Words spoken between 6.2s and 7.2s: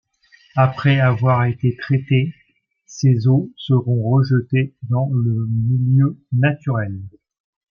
naturel.